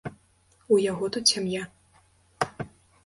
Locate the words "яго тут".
0.91-1.23